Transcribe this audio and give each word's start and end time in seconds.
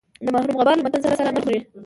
د 0.25 0.27
مرحوم 0.33 0.55
غبار 0.59 0.75
له 0.77 0.83
متن 0.85 1.01
سره 1.03 1.17
سر 1.19 1.27
نه 1.35 1.41
خوري. 1.43 1.59